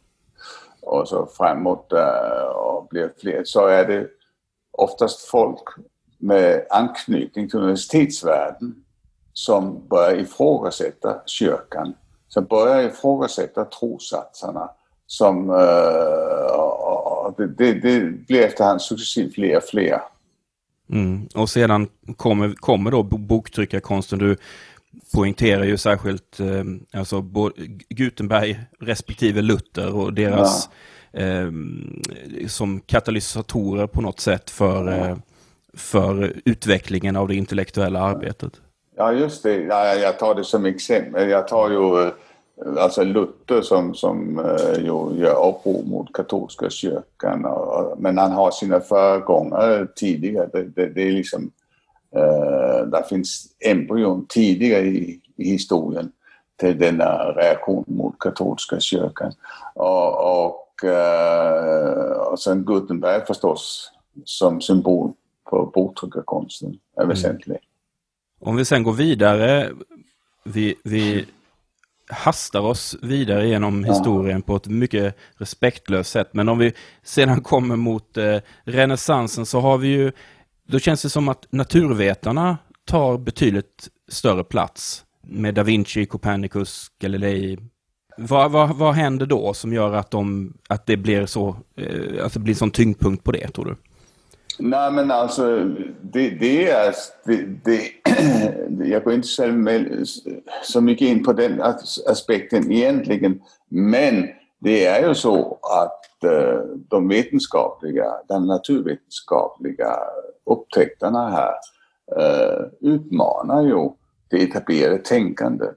Och 0.80 1.08
så 1.08 1.26
framåt 1.26 1.92
och 2.54 2.88
blir 2.90 3.12
fler. 3.20 3.42
Så 3.44 3.66
är 3.66 3.84
det 3.86 4.06
oftast 4.72 5.20
folk 5.20 5.62
med 6.18 6.66
anknytning 6.70 7.48
till 7.48 7.58
universitetsvärlden 7.58 8.74
som 9.32 9.88
börjar 9.88 10.16
ifrågasätta 10.16 11.22
kyrkan. 11.26 11.94
Som 12.28 12.44
börjar 12.44 12.82
ifrågasätta 12.82 13.64
trossatserna. 13.64 14.70
Som, 15.06 15.50
uh, 15.50 15.56
det, 17.36 17.46
det, 17.46 17.72
det 17.72 18.00
blir 18.26 18.42
efterhand 18.42 18.82
successivt 18.82 19.34
fler 19.34 19.56
och 19.56 19.62
fler. 19.62 20.00
Mm. 20.90 21.28
Och 21.34 21.48
sedan 21.48 21.88
kommer, 22.16 22.54
kommer 22.54 22.90
då 22.90 23.02
boktryckarkonsten. 23.02 24.18
Du 24.18 24.36
poängterar 25.14 25.64
ju 25.64 25.76
särskilt 25.76 26.40
eh, 26.40 26.64
alltså 26.92 27.24
Gutenberg 27.88 28.60
respektive 28.80 29.42
Luther 29.42 29.94
och 29.94 30.14
deras 30.14 30.68
ja. 31.12 31.20
eh, 31.20 31.50
som 32.48 32.80
katalysatorer 32.80 33.86
på 33.86 34.00
något 34.00 34.20
sätt 34.20 34.50
för, 34.50 34.88
eh, 34.88 35.16
för 35.76 36.32
utvecklingen 36.44 37.16
av 37.16 37.28
det 37.28 37.34
intellektuella 37.34 38.00
arbetet. 38.00 38.52
Ja, 38.96 39.12
just 39.12 39.42
det. 39.42 39.62
Ja, 39.62 39.94
jag 39.94 40.18
tar 40.18 40.34
det 40.34 40.44
som 40.44 40.66
exempel. 40.66 41.30
Jag 41.30 41.48
tar 41.48 41.70
ju 41.70 42.06
eh, 42.06 42.12
alltså 42.82 43.04
Luther 43.04 43.62
som, 43.62 43.94
som 43.94 44.38
uh, 44.38 44.78
ju 44.78 45.20
gör 45.20 45.48
uppror 45.48 45.84
mot 45.84 46.12
katolska 46.12 46.70
kyrkan. 46.70 47.44
Och, 47.44 48.00
men 48.00 48.18
han 48.18 48.32
har 48.32 48.50
sina 48.50 48.80
föregångare 48.80 49.86
tidigare. 49.96 50.48
Det, 50.52 50.62
det, 50.62 50.88
det 50.88 51.02
är 51.02 51.12
liksom, 51.12 51.50
uh, 52.16 52.86
där 52.86 53.02
finns 53.02 53.46
embryon 53.60 54.26
tidigare 54.28 54.86
i, 54.86 55.20
i 55.36 55.50
historien 55.50 56.12
till 56.56 56.78
denna 56.78 57.32
reaktion 57.32 57.84
mot 57.86 58.18
katolska 58.18 58.80
kyrkan. 58.80 59.32
Och, 59.74 60.44
och, 60.44 60.68
uh, 60.84 62.16
och 62.16 62.40
sen 62.40 62.64
Gutenberg 62.64 63.26
förstås 63.26 63.92
som 64.24 64.60
symbol 64.60 65.12
för 65.50 65.70
boktryckarkonsten 65.74 66.78
är 66.96 67.02
mm. 67.02 67.08
väsentlig. 67.08 67.56
Mm. 67.56 67.62
Om 68.40 68.56
vi 68.56 68.64
sen 68.64 68.82
går 68.82 68.92
vidare, 68.92 69.70
vi, 70.44 70.74
vi 70.84 71.26
hastar 72.12 72.60
oss 72.60 72.96
vidare 73.02 73.48
genom 73.48 73.84
historien 73.84 74.42
på 74.42 74.56
ett 74.56 74.66
mycket 74.66 75.16
respektlöst 75.36 76.10
sätt. 76.10 76.28
Men 76.32 76.48
om 76.48 76.58
vi 76.58 76.72
sedan 77.02 77.40
kommer 77.40 77.76
mot 77.76 78.16
eh, 78.16 78.38
renässansen 78.64 79.46
så 79.46 79.60
har 79.60 79.78
vi 79.78 79.88
ju, 79.88 80.12
då 80.72 80.78
känns 80.78 81.02
det 81.02 81.10
som 81.10 81.28
att 81.28 81.46
naturvetarna 81.50 82.58
tar 82.84 83.18
betydligt 83.18 83.88
större 84.08 84.44
plats 84.44 85.04
med 85.22 85.54
Da 85.54 85.62
Vinci, 85.62 86.06
Copernicus, 86.06 86.86
Galilei. 86.98 87.58
Vad, 88.16 88.50
vad, 88.50 88.76
vad 88.76 88.94
händer 88.94 89.26
då 89.26 89.54
som 89.54 89.72
gör 89.72 89.92
att, 89.92 90.10
de, 90.10 90.52
att 90.68 90.86
det 90.86 90.96
blir 90.96 91.26
så, 91.26 91.56
eh, 91.76 92.24
att 92.26 92.32
det 92.32 92.40
blir 92.40 92.54
sån 92.54 92.70
tyngdpunkt 92.70 93.24
på 93.24 93.32
det, 93.32 93.48
tror 93.48 93.64
du? 93.64 93.76
Nej 94.58 94.92
men 94.92 95.10
alltså 95.10 95.64
det, 96.02 96.30
det 96.30 96.70
är... 96.70 96.94
Det, 97.26 97.46
det, 97.64 97.80
jag 98.90 99.04
går 99.04 99.12
inte 99.12 99.28
själv 99.28 99.54
med, 99.54 100.06
så 100.64 100.80
mycket 100.80 101.08
in 101.08 101.24
på 101.24 101.32
den 101.32 101.62
aspekten 102.08 102.72
egentligen. 102.72 103.40
Men 103.68 104.28
det 104.60 104.86
är 104.86 105.08
ju 105.08 105.14
så 105.14 105.58
att 105.62 106.24
eh, 106.24 106.60
de 106.88 107.08
vetenskapliga, 107.08 108.06
de 108.28 108.46
naturvetenskapliga 108.46 109.98
upptäckterna 110.46 111.30
här 111.30 111.54
eh, 112.16 112.64
utmanar 112.80 113.62
ju 113.62 113.90
det 114.28 114.42
etablerade 114.42 114.98
tänkandet. 114.98 115.76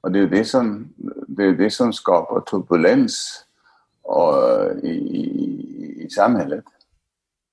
Och 0.00 0.12
det 0.12 0.18
är 0.18 0.26
det 0.26 0.44
som, 0.44 0.88
det, 1.28 1.44
är 1.44 1.52
det 1.52 1.70
som 1.70 1.92
skapar 1.92 2.40
turbulens 2.40 3.44
eh, 4.08 4.88
i, 4.88 4.92
i, 4.92 6.04
i 6.06 6.10
samhället. 6.10 6.64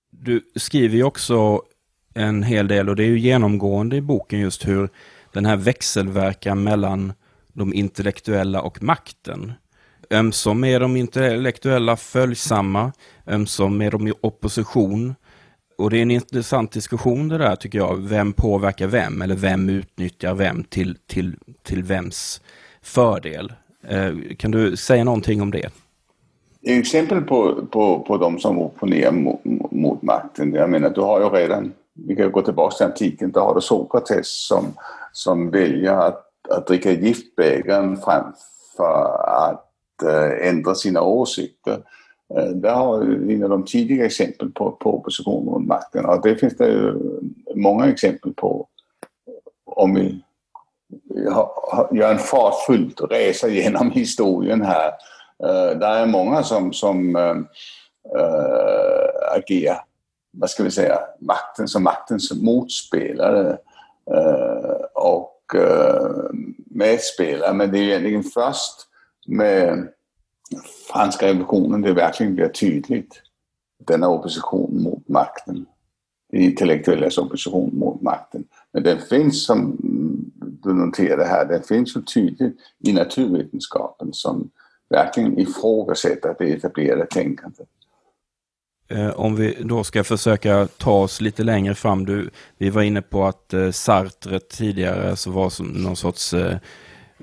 Du 0.09 0.41
skriver 0.55 0.95
ju 0.95 1.03
också 1.03 1.61
en 2.13 2.43
hel 2.43 2.67
del 2.67 2.89
och 2.89 2.95
det 2.95 3.03
är 3.03 3.07
ju 3.07 3.19
genomgående 3.19 3.95
i 3.95 4.01
boken 4.01 4.39
just 4.39 4.67
hur 4.67 4.89
den 5.33 5.45
här 5.45 5.57
växelverkan 5.57 6.63
mellan 6.63 7.13
de 7.53 7.73
intellektuella 7.73 8.61
och 8.61 8.83
makten. 8.83 9.53
Ömsom 10.11 10.63
är 10.63 10.79
de 10.79 10.95
intellektuella 10.95 11.97
följsamma, 11.97 12.91
ömsom 13.27 13.81
är 13.81 13.91
de 13.91 14.07
i 14.07 14.13
opposition. 14.21 15.15
Och 15.77 15.89
det 15.89 15.98
är 15.98 16.01
en 16.01 16.12
intressant 16.12 16.72
diskussion 16.72 17.27
det 17.27 17.38
där 17.38 17.55
tycker 17.55 17.77
jag. 17.77 17.98
Vem 17.98 18.34
påverkar 18.34 18.88
vem? 18.88 19.22
Eller 19.22 19.36
vem 19.36 19.70
utnyttjar 19.70 20.34
vem 20.34 20.63
till, 20.63 20.98
till, 21.08 21.36
till 21.63 21.84
vems 21.84 22.41
fördel? 22.82 23.53
Eh, 23.88 24.36
kan 24.38 24.51
du 24.51 24.77
säga 24.77 25.03
någonting 25.03 25.41
om 25.41 25.51
det? 25.51 25.70
Exempel 26.67 27.22
på, 27.22 27.65
på, 27.72 28.00
på 28.00 28.17
de 28.17 28.39
som 28.39 28.60
opponerar 28.60 29.12
mot, 29.12 29.41
mot 29.72 30.01
makten. 30.01 30.53
Jag 30.53 30.70
menar, 30.70 30.89
du 30.89 31.01
har 31.01 31.20
ju 31.20 31.29
redan, 31.29 31.74
vi 31.94 32.15
kan 32.15 32.32
gå 32.32 32.41
tillbaka 32.41 32.75
till 32.75 32.86
antiken, 32.86 33.32
då 33.32 33.39
har 33.39 33.55
du 33.55 33.62
Sokrates 33.62 34.48
som, 34.48 34.65
som 35.12 35.51
väljer 35.51 35.94
att, 35.94 36.25
att 36.50 36.67
dricka 36.67 36.91
giftbägaren 36.91 37.98
framför 37.98 39.22
att 39.27 40.03
äh, 40.03 40.48
ändra 40.50 40.75
sina 40.75 41.01
åsikter. 41.01 41.79
Eh, 42.34 42.48
det 42.48 42.70
har 42.70 43.01
en 43.32 43.44
av 43.44 43.50
de 43.50 43.65
tidiga 43.65 44.05
exempel 44.05 44.51
på, 44.51 44.72
på 44.72 44.98
opposition 44.98 45.46
mot 45.46 45.67
makten. 45.67 46.05
Och 46.05 46.22
det 46.22 46.36
finns 46.36 46.58
det 46.58 46.67
ju 46.67 46.94
många 47.55 47.88
exempel 47.88 48.34
på. 48.34 48.67
Om 49.65 49.96
vi 49.96 50.22
gör 51.91 52.12
en 52.12 52.20
fartfull 52.20 52.94
resa 53.10 53.48
genom 53.48 53.91
historien 53.96 54.62
här. 54.62 54.88
Eh, 55.44 55.77
det 55.79 55.86
är 55.86 56.05
många 56.05 56.44
som, 56.44 56.74
som 56.74 57.15
äh, 57.15 57.38
agerar, 59.32 59.79
vad 60.32 60.50
ska 60.50 60.63
vi 60.63 60.72
säga, 60.72 61.00
makten 61.20 61.67
som 61.67 61.84
maktens 61.84 62.34
motspelare 62.34 63.58
äh, 64.12 64.86
och 64.94 65.32
medspelare. 66.65 67.53
Men 67.53 67.72
det 67.72 67.77
är 67.77 67.84
egentligen 67.84 68.24
först 68.24 68.75
med 69.27 69.88
franska 70.93 71.27
revolutionen 71.27 71.81
det 71.81 71.93
verkligen 71.93 72.35
blir 72.35 72.47
tydligt. 72.47 73.21
Denna 73.87 74.09
opposition 74.09 74.83
mot 74.83 75.07
makten. 75.07 75.65
Det 76.31 76.37
intellektuellas 76.37 77.17
opposition 77.17 77.79
mot 77.79 78.01
makten. 78.01 78.43
Men 78.73 78.83
den 78.83 78.99
finns 79.01 79.45
som 79.45 79.77
du 80.63 80.73
noterade 80.73 81.25
här, 81.25 81.45
den 81.45 81.63
finns 81.63 81.95
ju 81.97 82.01
tydligt 82.01 82.57
i 82.79 82.93
naturvetenskapen 82.93 84.13
som 84.13 84.49
verkligen 84.89 85.39
ifrågasätter 85.39 86.35
det 86.39 86.53
etablerade 86.53 87.05
tänkandet. 87.05 87.67
Eh, 88.87 89.09
om 89.09 89.35
vi 89.35 89.57
då 89.59 89.83
ska 89.83 90.03
försöka 90.03 90.67
ta 90.77 91.01
oss 91.01 91.21
lite 91.21 91.43
längre 91.43 91.75
fram. 91.75 92.05
Du, 92.05 92.29
vi 92.57 92.69
var 92.69 92.81
inne 92.81 93.01
på 93.01 93.25
att 93.25 93.53
eh, 93.53 93.71
Sartre 93.71 94.39
tidigare 94.39 95.15
så 95.15 95.31
var 95.31 95.49
som 95.49 95.67
någon 95.67 95.95
sorts, 95.95 96.33
eh, 96.33 96.57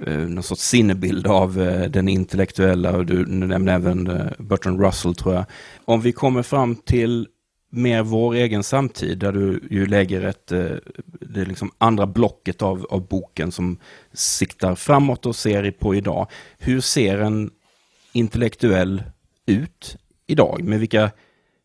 eh, 0.07 0.19
någon 0.19 0.43
sorts 0.43 0.63
sinnebild 0.63 1.27
av 1.27 1.61
eh, 1.61 1.91
den 1.91 2.09
intellektuella 2.09 2.97
och 2.97 3.07
du 3.07 3.27
nämnde 3.27 3.73
även 3.73 4.07
eh, 4.07 4.27
Bertrand 4.39 4.81
Russell 4.81 5.15
tror 5.15 5.35
jag. 5.35 5.45
Om 5.85 6.01
vi 6.01 6.13
kommer 6.13 6.43
fram 6.43 6.77
till 6.77 7.29
mer 7.73 8.03
vår 8.03 8.35
egen 8.35 8.63
samtid 8.63 9.19
där 9.19 9.33
du 9.33 9.69
ju 9.71 9.87
lägger 9.87 10.23
ett, 10.23 10.53
eh, 10.53 10.71
det 11.21 11.45
liksom 11.45 11.71
andra 11.79 12.07
blocket 12.07 12.63
av, 12.63 12.87
av 12.91 13.09
boken 13.09 13.53
som 13.53 13.79
siktar 14.13 14.75
framåt 14.75 15.27
och 15.27 15.37
ser 15.37 15.71
på 15.71 15.95
idag. 15.95 16.27
Hur 16.59 16.81
ser 16.81 17.19
en 17.19 17.51
intellektuell 18.13 19.03
ut 19.47 19.97
idag? 20.27 20.65
Med 20.65 20.81
vilka 20.81 21.11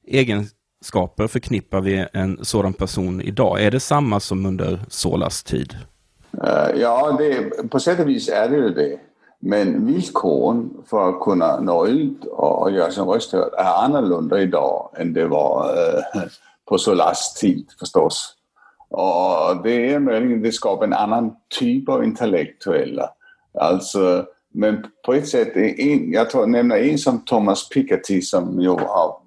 egenskaper 0.08 1.28
förknippar 1.28 1.82
vi 1.82 2.06
en 2.14 2.46
sådan 2.46 2.74
person 2.74 3.22
idag? 3.22 3.64
Är 3.64 3.72
det 3.72 3.80
samma 3.80 4.20
som 4.20 4.46
under 4.46 4.86
Solas 4.90 5.44
tid? 5.44 5.78
Uh, 6.44 6.82
ja, 6.82 7.16
det, 7.20 7.70
på 7.70 7.80
sätt 7.80 8.00
och 8.00 8.10
vis 8.10 8.30
är 8.30 8.50
det 8.50 8.56
ju 8.56 8.70
det. 8.70 9.00
Men 9.40 9.86
villkoren 9.86 10.70
för 10.86 11.10
att 11.10 11.22
kunna 11.22 11.60
nå 11.60 11.88
ut 11.88 12.26
och 12.26 12.72
göra 12.72 12.92
sin 12.92 13.04
röst 13.04 13.34
hörd 13.34 13.54
är 13.58 13.84
annorlunda 13.84 14.42
idag 14.42 14.90
än 14.98 15.14
det 15.14 15.28
var 15.28 15.66
uh, 15.66 16.24
på 16.66 16.78
Solars 16.78 17.34
tid 17.34 17.68
förstås. 17.80 18.34
Och 18.90 19.64
det 19.64 19.94
är 19.94 20.00
möjligen, 20.00 20.42
det 20.42 20.52
skapar 20.52 20.84
en 20.84 20.94
annan 20.94 21.36
typ 21.60 21.90
av 21.90 22.04
intellektuella. 22.04 23.10
Alltså 23.60 24.26
men 24.58 24.86
på 25.06 25.14
ett 25.14 25.28
sätt, 25.28 25.56
en, 25.56 26.12
jag 26.12 26.30
tror, 26.30 26.48
nämner 26.48 26.76
en 26.76 26.98
som 26.98 27.26
Thomas 27.26 27.70
Piketty 27.70 28.22
som 28.22 28.62
ju 28.62 28.70
har 28.70 29.18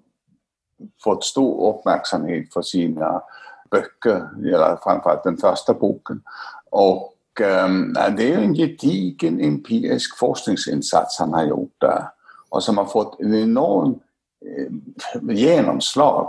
fått 1.05 1.25
stor 1.25 1.75
uppmärksamhet 1.75 2.53
för 2.53 2.63
sina 2.63 3.23
böcker, 3.71 4.29
eller 4.39 4.79
framförallt 4.83 5.25
den 5.25 5.37
första 5.37 5.75
boken. 5.75 6.23
Och 6.71 7.15
ehm, 7.41 7.93
det 7.93 8.33
är 8.33 8.39
en 8.39 8.55
gedigen 8.55 9.41
empirisk 9.41 10.19
forskningsinsats 10.19 11.19
han 11.19 11.35
har 11.35 11.45
gjort 11.45 11.75
där 11.79 12.05
och 12.49 12.63
som 12.63 12.79
har 12.79 12.85
fått 12.85 13.21
en 13.21 13.35
enorm 13.35 13.99
eh, 14.47 15.37
genomslag 15.37 16.29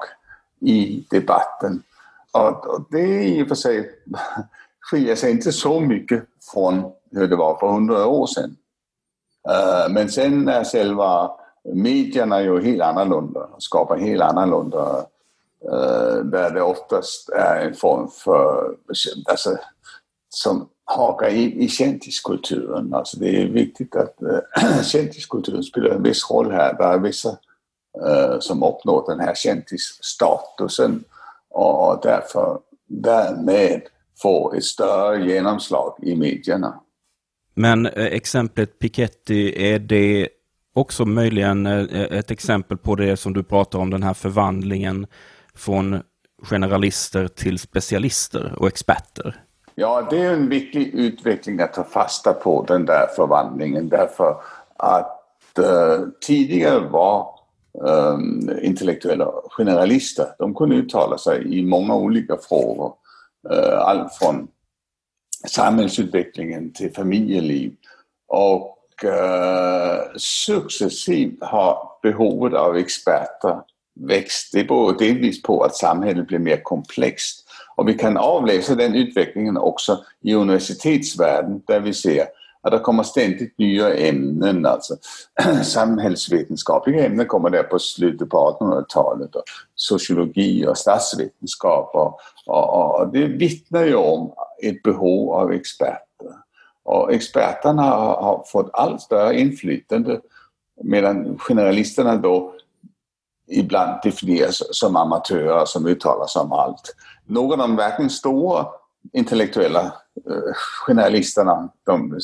i 0.59 1.05
debatten. 1.09 1.83
Och, 2.31 2.67
och 2.67 2.85
det 2.91 2.99
är 2.99 3.21
i 3.21 3.43
och 3.43 3.47
för 3.47 3.55
sig 3.55 3.91
skiljer 4.79 5.15
sig 5.15 5.31
inte 5.31 5.51
så 5.51 5.79
mycket 5.79 6.23
från 6.53 6.91
hur 7.11 7.27
det 7.27 7.35
var 7.35 7.57
för 7.57 7.67
hundra 7.67 8.07
år 8.07 8.27
sedan. 8.27 8.57
Eh, 9.49 9.93
men 9.93 10.09
sen 10.09 10.47
är 10.47 10.63
själva 10.63 11.31
medierna 11.63 12.41
ju 12.41 12.61
helt 12.61 12.81
annorlunda, 12.81 13.49
skapar 13.57 13.97
helt 13.97 14.21
annorlunda 14.21 15.05
eh, 15.71 16.15
där 16.23 16.51
det 16.51 16.61
oftast 16.61 17.29
är 17.29 17.65
en 17.65 17.73
form 17.73 18.07
för, 18.07 18.75
alltså, 19.29 19.57
som 20.33 20.69
hakar 20.85 21.29
in 21.29 21.61
i 21.61 21.67
kändiskulturen. 21.67 22.93
Alltså 22.93 23.19
det 23.19 23.41
är 23.41 23.47
viktigt 23.47 23.95
att 23.95 24.21
eh, 24.21 24.63
äh, 24.77 24.83
kändiskulturen 24.83 25.63
spelar 25.63 25.89
en 25.89 26.03
viss 26.03 26.31
roll 26.31 26.51
här. 26.51 26.73
Det 26.73 26.83
är 26.83 26.99
vissa 26.99 27.29
äh, 28.07 28.39
som 28.39 28.63
uppnår 28.63 29.05
den 29.07 29.19
här 29.19 29.35
kändisstatusen 29.35 31.03
och 31.49 31.99
därför 32.03 32.59
därmed 32.87 33.81
får 34.21 34.57
ett 34.57 34.63
större 34.63 35.25
genomslag 35.25 35.99
i 36.01 36.15
medierna. 36.15 36.79
Men 37.53 37.85
äh, 37.85 38.05
exemplet 38.05 38.79
Piketty, 38.79 39.53
är 39.55 39.79
det 39.79 40.29
också 40.73 41.05
möjligen 41.05 41.65
ett 41.65 42.31
exempel 42.31 42.77
på 42.77 42.95
det 42.95 43.17
som 43.17 43.33
du 43.33 43.43
pratar 43.43 43.79
om, 43.79 43.89
den 43.89 44.03
här 44.03 44.13
förvandlingen 44.13 45.07
från 45.55 46.01
generalister 46.43 47.27
till 47.27 47.59
specialister 47.59 48.53
och 48.57 48.67
experter? 48.67 49.43
Ja, 49.81 50.07
det 50.09 50.17
är 50.17 50.33
en 50.33 50.49
viktig 50.49 50.93
utveckling 50.93 51.59
att 51.59 51.73
ta 51.73 51.83
fasta 51.83 52.33
på 52.33 52.65
den 52.67 52.85
där 52.85 53.07
förvandlingen 53.15 53.89
därför 53.89 54.41
att 54.77 55.57
eh, 55.59 55.99
tidigare 56.21 56.79
var 56.79 57.39
eh, 57.87 58.17
intellektuella 58.65 59.31
generalister, 59.49 60.25
de 60.39 60.55
kunde 60.55 60.75
uttala 60.75 61.17
sig 61.17 61.59
i 61.59 61.63
många 61.63 61.95
olika 61.95 62.37
frågor. 62.37 62.93
Eh, 63.49 63.79
allt 63.79 64.13
från 64.13 64.47
samhällsutvecklingen 65.47 66.73
till 66.73 66.93
familjeliv. 66.93 67.75
Och 68.27 69.05
eh, 69.05 70.01
successivt 70.15 71.43
har 71.43 71.89
behovet 72.01 72.53
av 72.53 72.77
experter 72.77 73.61
växt. 73.99 74.53
Det 74.53 74.63
beror 74.63 74.97
delvis 74.99 75.41
på 75.41 75.63
att 75.63 75.75
samhället 75.75 76.27
blir 76.27 76.39
mer 76.39 76.63
komplext. 76.63 77.47
Och 77.81 77.89
vi 77.89 77.93
kan 77.93 78.17
avläsa 78.17 78.75
den 78.75 78.95
utvecklingen 78.95 79.57
också 79.57 80.03
i 80.21 80.33
universitetsvärlden 80.33 81.61
där 81.67 81.79
vi 81.79 81.93
ser 81.93 82.25
att 82.61 82.71
det 82.71 82.79
kommer 82.79 83.03
ständigt 83.03 83.57
nya 83.57 83.95
ämnen. 83.95 84.65
Alltså, 84.65 84.95
samhällsvetenskapliga 85.63 87.05
ämnen 87.05 87.25
kommer 87.25 87.49
där 87.49 87.63
på 87.63 87.79
slutet 87.79 88.29
på 88.29 88.57
1800-talet. 88.61 89.35
Och 89.35 89.43
sociologi 89.75 90.65
och 90.67 90.77
statsvetenskap. 90.77 91.95
Och, 91.95 92.19
och, 92.45 92.99
och, 92.99 93.11
det 93.11 93.25
vittnar 93.25 93.83
ju 93.83 93.95
om 93.95 94.33
ett 94.63 94.83
behov 94.83 95.33
av 95.33 95.51
experter. 95.51 96.31
Och 96.83 97.13
experterna 97.13 97.81
har, 97.81 98.21
har 98.21 98.43
fått 98.47 98.69
allt 98.73 99.01
större 99.01 99.39
inflytande 99.39 100.21
medan 100.83 101.37
generalisterna 101.37 102.15
då 102.15 102.53
ibland 103.51 103.99
definieras 104.03 104.61
som 104.71 104.95
amatörer 104.95 105.65
som 105.65 105.87
uttalar 105.87 106.27
sig 106.27 106.41
om 106.41 106.51
allt. 106.51 106.95
Någon 107.31 107.61
av 107.61 107.67
de 107.67 107.75
verkligen 107.75 108.09
stora 108.09 108.67
intellektuella 109.13 109.81
eh, 110.29 110.53
generalisterna, 110.87 111.69
de, 111.85 112.19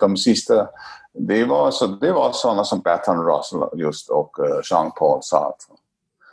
de 0.00 0.16
sista, 0.16 0.68
det 1.12 1.44
var, 1.44 1.70
så, 1.70 1.86
det 1.86 2.12
var 2.12 2.32
sådana 2.32 2.64
som 2.64 2.80
Bertrand 2.80 3.26
Russell 3.26 3.80
just 3.80 4.10
och 4.10 4.38
eh, 4.38 4.60
Jean-Paul 4.70 5.22
Sartre. 5.22 5.74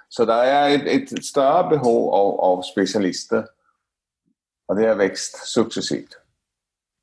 Så 0.10 0.26
det 0.26 0.34
är 0.34 0.70
ett, 0.70 1.12
ett 1.12 1.26
större 1.26 1.70
behov 1.70 2.14
av, 2.14 2.40
av 2.40 2.62
specialister 2.62 3.46
och 4.68 4.76
det 4.76 4.88
har 4.88 4.96
växt 4.96 5.48
successivt. 5.48 6.10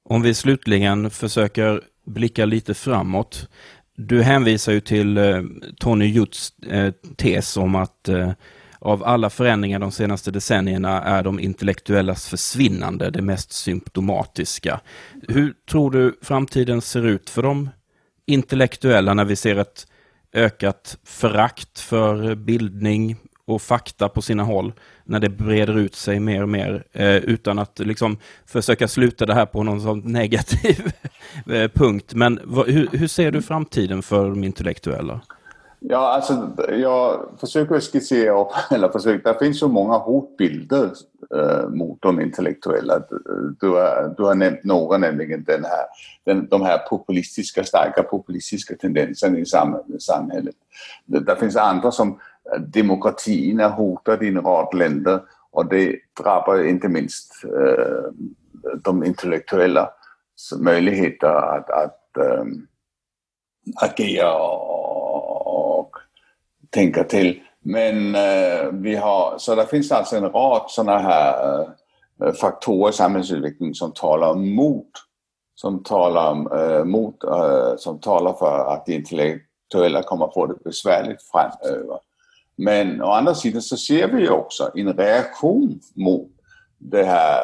Om 0.09 0.23
vi 0.23 0.35
slutligen 0.35 1.11
försöker 1.11 1.83
blicka 2.05 2.45
lite 2.45 2.75
framåt. 2.75 3.49
Du 3.97 4.23
hänvisar 4.23 4.73
ju 4.73 4.81
till 4.81 5.19
eh, 5.19 5.43
Tony 5.81 6.07
Jutts 6.07 6.59
eh, 6.59 6.93
tes 7.17 7.57
om 7.57 7.75
att 7.75 8.09
eh, 8.09 8.33
av 8.83 9.05
alla 9.05 9.31
förändringar 9.31 9.79
de 9.79 9.93
senaste 9.93 10.31
decennierna 10.31 11.03
är 11.03 11.23
de 11.23 11.41
intellektuellas 11.41 12.29
försvinnande 12.29 13.11
det 13.11 13.23
mest 13.23 13.53
symptomatiska. 13.53 14.81
Hur 15.29 15.55
tror 15.71 15.91
du 15.91 16.19
framtiden 16.23 16.81
ser 16.81 17.07
ut 17.07 17.31
för 17.31 17.43
de 17.43 17.71
intellektuella 18.27 19.15
när 19.15 19.25
vi 19.25 19.37
ser 19.37 19.57
ett 19.57 19.87
ökat 20.33 20.99
förakt 21.05 21.81
för 21.81 22.35
bildning 22.35 23.17
och 23.45 23.63
fakta 23.63 24.09
på 24.09 24.23
sina 24.23 24.43
håll 24.43 24.73
när 25.05 25.21
det 25.21 25.29
breder 25.29 25.79
ut 25.79 25.95
sig 25.95 26.21
mer 26.21 26.43
och 26.43 26.49
mer 26.49 26.85
eh, 26.93 27.17
utan 27.17 27.59
att 27.59 27.79
liksom 27.79 28.19
försöka 28.47 28.89
sluta 28.89 29.27
det 29.27 29.35
här 29.35 29.47
på 29.47 29.63
någon 29.63 29.81
sån 29.81 30.13
negativ 30.13 30.93
eh, 31.51 31.69
punkt. 31.69 32.15
Men 32.15 32.41
hur, 32.67 32.89
hur, 32.93 33.07
ser 33.07 33.31
du 33.31 33.43
framtiden 33.43 34.03
för 34.03 34.29
de 34.31 34.45
intellektuella? 34.45 35.21
Ja, 35.85 36.13
alltså 36.13 36.51
jag 36.69 37.29
försöker 37.41 37.81
skissera 37.81 38.41
upp, 38.41 38.53
eller 38.71 38.89
försöker, 38.89 39.33
det 39.33 39.39
finns 39.39 39.59
så 39.59 39.69
många 39.69 39.97
hotbilder 39.99 40.91
äh, 41.35 41.69
mot 41.69 42.03
de 42.03 42.21
intellektuella. 42.21 43.03
Du 43.61 43.69
har, 43.69 44.15
du 44.17 44.23
har 44.23 44.35
nämnt 44.35 44.65
några, 44.65 44.99
nämligen 44.99 45.45
den 45.45 45.65
här, 45.65 45.85
den, 46.25 46.49
de 46.49 46.63
här 46.63 46.79
populistiska, 46.79 47.65
starka 47.65 48.03
populistiska 48.03 48.75
tendenserna 48.77 49.39
i 49.39 49.47
samhället. 50.01 50.55
Det, 51.07 51.21
det 51.21 51.37
finns 51.37 51.57
andra 51.57 51.91
som 51.91 52.09
eh, 52.55 52.61
demokratin 52.61 53.61
är 53.61 53.71
hotad 53.71 54.23
i 54.23 54.29
en 54.29 54.41
rad 54.41 54.75
länder 54.75 55.21
och 55.51 55.67
det 55.67 55.97
drabbar 56.23 56.65
inte 56.65 56.89
minst 56.89 57.45
äh, 57.45 58.13
de 58.85 59.05
intellektuella 59.05 59.91
möjligheter 60.59 61.57
att, 61.57 61.71
att 61.71 62.17
äh, 62.17 62.45
agera 63.77 64.35
och 64.35 64.92
tänka 66.73 67.05
till. 67.05 67.41
Men 67.65 68.15
eh, 68.15 68.67
vi 68.73 68.97
har, 68.97 69.35
så 69.39 69.55
det 69.55 69.67
finns 69.67 69.93
alltså 69.93 70.17
en 70.17 70.31
rad 70.31 70.65
sådana 70.69 70.99
här 70.99 71.61
eh, 72.25 72.33
faktorer 72.33 72.91
i 72.91 72.93
samhällsutvecklingen 72.93 73.75
som 73.75 73.93
talar 73.93 74.35
mot 74.35 74.91
som 75.55 75.83
talar, 75.83 76.59
eh, 76.59 76.85
mot, 76.85 77.17
som 77.77 78.01
talar 78.01 78.33
för 78.33 78.73
att 78.75 78.87
de 78.87 78.95
intellektuella 78.95 80.03
kommer 80.03 80.31
få 80.35 80.47
det 80.47 80.65
besvärligt 80.65 81.23
framöver. 81.23 81.99
Men 82.57 83.03
å 83.03 83.11
andra 83.11 83.35
sidan 83.35 83.63
så 83.63 83.77
ser 83.77 84.09
vi 84.09 84.21
ju 84.21 84.31
också 84.31 84.71
en 84.75 84.93
reaktion 84.93 85.81
mot 85.95 86.31
det 86.79 87.05
här, 87.05 87.43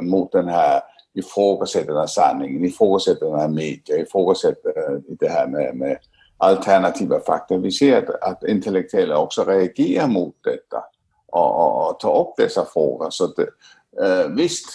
mot 0.00 0.32
den 0.32 0.48
här 0.48 0.82
ifrågasättandet 1.14 2.02
av 2.02 2.06
sanningen, 2.06 2.64
ifrågasättandet 2.64 3.42
av 3.42 3.52
media, 3.52 3.96
ifrågasättandet 3.96 5.04
det 5.20 5.28
här 5.28 5.46
med, 5.46 5.76
med 5.76 5.98
alternativa 6.38 7.20
fakta. 7.20 7.56
Vi 7.56 7.70
ser 7.70 7.98
att, 7.98 8.22
att 8.22 8.44
intellektuella 8.48 9.18
också 9.18 9.44
reagerar 9.44 10.08
mot 10.08 10.34
detta 10.44 10.84
och, 11.26 11.56
och, 11.56 11.90
och 11.90 12.00
tar 12.00 12.20
upp 12.20 12.34
dessa 12.36 12.64
frågor. 12.64 13.10
Så 13.10 13.24
att, 13.24 13.38
eh, 13.38 14.28
visst, 14.36 14.66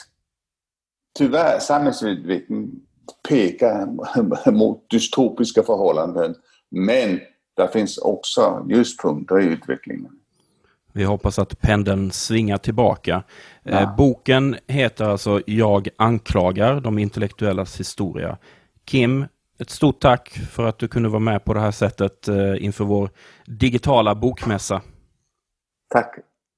tyvärr 1.17 1.59
samhällsutvecklingen 1.59 2.71
pekar 3.29 4.51
mot 4.51 4.89
dystopiska 4.89 5.63
förhållanden 5.63 6.35
men 6.69 7.19
där 7.57 7.67
finns 7.67 7.97
också 7.97 8.65
ljuspunkter 8.69 9.41
i 9.41 9.45
utvecklingen. 9.45 10.11
Vi 10.93 11.03
hoppas 11.03 11.39
att 11.39 11.59
pendeln 11.61 12.11
svingar 12.11 12.57
tillbaka. 12.57 13.23
Ja. 13.63 13.71
Eh, 13.71 13.95
boken 13.95 14.57
heter 14.67 15.05
alltså 15.05 15.41
Jag 15.45 15.89
anklagar 15.97 16.79
de 16.79 16.99
intellektuellas 16.99 17.79
historia. 17.79 18.37
Kim, 18.85 19.25
ett 19.61 19.69
stort 19.69 19.99
tack 19.99 20.29
för 20.29 20.65
att 20.65 20.79
du 20.79 20.87
kunde 20.87 21.09
vara 21.09 21.19
med 21.19 21.45
på 21.45 21.53
det 21.53 21.59
här 21.59 21.71
sättet 21.71 22.27
eh, 22.27 22.65
inför 22.65 22.83
vår 22.83 23.09
digitala 23.45 24.15
bokmässa. 24.15 24.81
Tack. 25.93 26.30